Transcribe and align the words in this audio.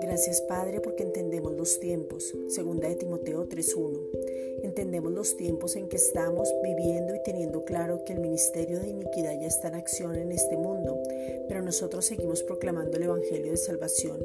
Gracias 0.00 0.42
Padre 0.42 0.80
porque 0.80 1.02
entendemos 1.02 1.52
los 1.54 1.80
tiempos. 1.80 2.32
Segunda 2.48 2.88
de 2.88 2.94
Timoteo 2.94 3.48
3.1. 3.48 3.98
Entendemos 4.62 5.12
los 5.12 5.36
tiempos 5.36 5.74
en 5.74 5.88
que 5.88 5.96
estamos 5.96 6.48
viviendo 6.62 7.14
y 7.16 7.22
teniendo 7.24 7.64
claro 7.64 8.04
que 8.04 8.12
el 8.12 8.20
ministerio 8.20 8.78
de 8.78 8.90
iniquidad 8.90 9.32
ya 9.40 9.48
está 9.48 9.68
en 9.68 9.74
acción 9.74 10.14
en 10.14 10.30
este 10.30 10.56
mundo, 10.56 10.96
pero 11.48 11.62
nosotros 11.62 12.04
seguimos 12.04 12.44
proclamando 12.44 12.96
el 12.96 13.02
Evangelio 13.02 13.50
de 13.50 13.56
salvación, 13.56 14.24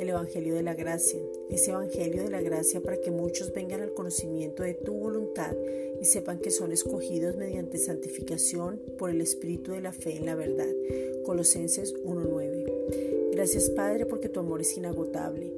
el 0.00 0.08
Evangelio 0.08 0.54
de 0.54 0.62
la 0.62 0.74
gracia, 0.74 1.20
ese 1.50 1.72
Evangelio 1.72 2.22
de 2.22 2.30
la 2.30 2.40
gracia 2.40 2.80
para 2.80 3.00
que 3.00 3.10
muchos 3.10 3.52
vengan 3.52 3.82
al 3.82 3.92
conocimiento 3.92 4.62
de 4.62 4.72
tu 4.72 4.94
voluntad 4.94 5.54
y 6.00 6.04
sepan 6.06 6.38
que 6.38 6.50
son 6.50 6.72
escogidos 6.72 7.36
mediante 7.36 7.76
santificación 7.76 8.80
por 8.98 9.10
el 9.10 9.20
Espíritu 9.20 9.72
de 9.72 9.82
la 9.82 9.92
fe 9.92 10.16
en 10.16 10.24
la 10.24 10.34
verdad. 10.34 10.70
Colosenses 11.24 11.94
1.9. 12.02 13.32
Gracias 13.32 13.68
Padre 13.70 14.06
porque 14.06 14.30
tu 14.30 14.40
amor 14.40 14.62
es 14.62 14.74
inagotable. 14.76 15.52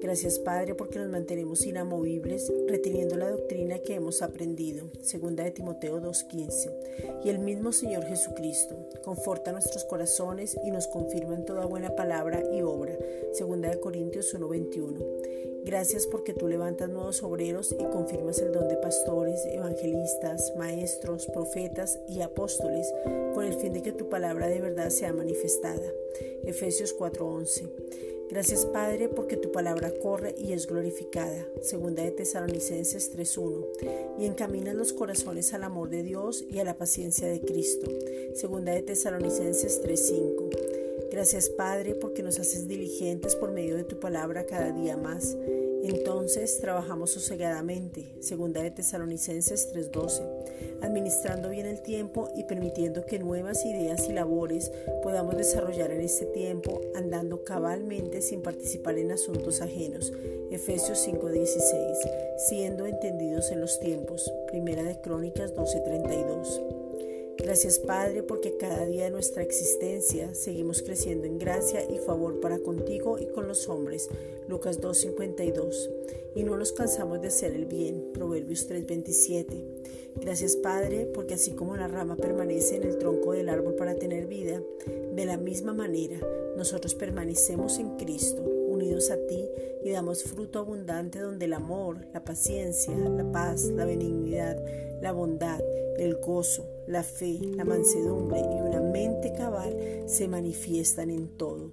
Gracias 0.00 0.38
Padre 0.38 0.76
porque 0.76 1.00
nos 1.00 1.08
mantenemos 1.08 1.66
inamovibles 1.66 2.52
reteniendo 2.68 3.16
la 3.16 3.30
doctrina 3.30 3.80
que 3.80 3.94
hemos 3.94 4.22
aprendido. 4.22 4.88
Segunda 5.02 5.42
de 5.42 5.50
Timoteo 5.50 6.00
2.15. 6.00 7.24
Y 7.24 7.30
el 7.30 7.40
mismo 7.40 7.72
Señor 7.72 8.04
Jesucristo 8.04 8.76
conforta 9.04 9.50
nuestros 9.50 9.84
corazones 9.84 10.56
y 10.64 10.70
nos 10.70 10.86
confirma 10.86 11.34
en 11.34 11.44
toda 11.44 11.66
buena 11.66 11.96
palabra 11.96 12.44
y. 12.52 12.62
Segunda 13.32 13.70
de 13.70 13.80
Corintios 13.80 14.34
1.21. 14.34 15.64
Gracias 15.64 16.06
porque 16.06 16.32
tú 16.32 16.48
levantas 16.48 16.88
nuevos 16.88 17.22
obreros 17.22 17.74
y 17.78 17.84
confirmas 17.84 18.38
el 18.40 18.52
don 18.52 18.68
de 18.68 18.76
pastores, 18.76 19.44
evangelistas, 19.52 20.54
maestros, 20.56 21.26
profetas 21.26 21.98
y 22.08 22.22
apóstoles 22.22 22.92
con 23.34 23.44
el 23.44 23.54
fin 23.54 23.72
de 23.74 23.82
que 23.82 23.92
tu 23.92 24.08
palabra 24.08 24.48
de 24.48 24.60
verdad 24.60 24.90
sea 24.90 25.12
manifestada. 25.12 25.92
Efesios 26.44 26.94
4:11. 26.94 27.68
Gracias 28.30 28.66
Padre 28.66 29.08
porque 29.08 29.36
tu 29.36 29.52
palabra 29.52 29.90
corre 30.02 30.34
y 30.38 30.52
es 30.52 30.66
glorificada. 30.66 31.46
Segunda 31.62 32.02
de 32.02 32.12
Tesalonicenses 32.12 33.10
3:1. 33.12 33.66
Y 34.18 34.26
encaminas 34.26 34.74
los 34.74 34.92
corazones 34.92 35.52
al 35.54 35.64
amor 35.64 35.88
de 35.88 36.02
Dios 36.02 36.44
y 36.48 36.58
a 36.58 36.64
la 36.64 36.76
paciencia 36.76 37.28
de 37.28 37.40
Cristo. 37.40 37.90
Segunda 38.34 38.72
de 38.72 38.82
Tesalonicenses 38.82 39.80
3:5. 39.82 40.77
Gracias 41.18 41.48
Padre 41.48 41.96
porque 41.96 42.22
nos 42.22 42.38
haces 42.38 42.68
diligentes 42.68 43.34
por 43.34 43.50
medio 43.50 43.74
de 43.74 43.82
tu 43.82 43.98
palabra 43.98 44.46
cada 44.46 44.70
día 44.70 44.96
más. 44.96 45.36
Entonces 45.82 46.58
trabajamos 46.60 47.10
sosegadamente, 47.10 48.14
segunda 48.20 48.62
de 48.62 48.70
Tesalonicenses 48.70 49.68
3:12, 49.72 50.22
administrando 50.80 51.50
bien 51.50 51.66
el 51.66 51.82
tiempo 51.82 52.28
y 52.36 52.44
permitiendo 52.44 53.04
que 53.04 53.18
nuevas 53.18 53.66
ideas 53.66 54.08
y 54.08 54.12
labores 54.12 54.70
podamos 55.02 55.36
desarrollar 55.36 55.90
en 55.90 56.02
este 56.02 56.24
tiempo, 56.24 56.80
andando 56.94 57.42
cabalmente 57.42 58.22
sin 58.22 58.40
participar 58.40 58.96
en 58.96 59.10
asuntos 59.10 59.60
ajenos. 59.60 60.12
Efesios 60.52 61.00
5:16, 61.00 61.98
siendo 62.48 62.86
entendidos 62.86 63.50
en 63.50 63.60
los 63.60 63.80
tiempos. 63.80 64.32
Primera 64.46 64.84
de 64.84 65.00
Crónicas 65.00 65.52
12:32. 65.52 66.27
Gracias 67.48 67.78
Padre 67.78 68.22
porque 68.22 68.58
cada 68.58 68.84
día 68.84 69.04
de 69.04 69.10
nuestra 69.10 69.42
existencia 69.42 70.34
seguimos 70.34 70.82
creciendo 70.82 71.26
en 71.26 71.38
gracia 71.38 71.82
y 71.90 71.96
favor 71.96 72.40
para 72.40 72.58
contigo 72.58 73.18
y 73.18 73.24
con 73.24 73.48
los 73.48 73.70
hombres. 73.70 74.10
Lucas 74.48 74.82
2.52. 74.82 75.88
Y 76.34 76.42
no 76.42 76.58
nos 76.58 76.72
cansamos 76.72 77.22
de 77.22 77.28
hacer 77.28 77.54
el 77.54 77.64
bien. 77.64 78.10
Proverbios 78.12 78.68
3.27. 78.68 79.64
Gracias 80.16 80.56
Padre 80.56 81.06
porque 81.06 81.32
así 81.32 81.52
como 81.52 81.74
la 81.78 81.88
rama 81.88 82.16
permanece 82.16 82.76
en 82.76 82.82
el 82.82 82.98
tronco 82.98 83.32
del 83.32 83.48
árbol 83.48 83.76
para 83.76 83.94
tener 83.94 84.26
vida, 84.26 84.60
de 85.14 85.24
la 85.24 85.38
misma 85.38 85.72
manera 85.72 86.20
nosotros 86.54 86.94
permanecemos 86.94 87.78
en 87.78 87.96
Cristo, 87.96 88.42
unidos 88.78 89.10
a 89.10 89.16
ti 89.26 89.44
y 89.84 89.90
damos 89.90 90.22
fruto 90.22 90.60
abundante 90.60 91.18
donde 91.18 91.46
el 91.46 91.52
amor, 91.52 92.06
la 92.12 92.24
paciencia, 92.24 92.96
la 92.96 93.30
paz, 93.32 93.64
la 93.64 93.84
benignidad, 93.84 94.56
la 95.02 95.12
bondad, 95.12 95.60
el 95.98 96.16
gozo, 96.16 96.64
la 96.86 97.02
fe, 97.02 97.40
la 97.56 97.64
mansedumbre 97.64 98.40
y 98.40 98.60
una 98.60 98.80
mente 98.80 99.32
cabal 99.32 99.76
se 100.06 100.28
manifiestan 100.28 101.10
en 101.10 101.28
todo. 101.36 101.72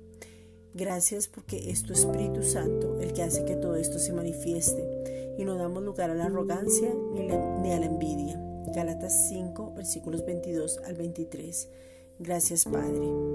Gracias 0.73 1.27
porque 1.27 1.69
es 1.69 1.83
tu 1.83 1.93
Espíritu 1.93 2.41
Santo 2.43 2.99
el 2.99 3.13
que 3.13 3.23
hace 3.23 3.45
que 3.45 3.55
todo 3.55 3.75
esto 3.75 3.99
se 3.99 4.11
manifieste 4.11 5.35
y 5.37 5.45
no 5.45 5.55
damos 5.55 5.83
lugar 5.83 6.09
a 6.09 6.15
la 6.15 6.25
arrogancia 6.25 6.93
ni, 7.13 7.71
a 7.71 7.79
la 7.79 7.85
envidia. 7.85 8.41
Gálatas 8.73 9.27
5, 9.29 9.73
versículos 9.75 10.25
22 10.25 10.79
al 10.85 10.95
23. 10.95 11.69
Gracias 12.19 12.65
Padre. 12.65 13.34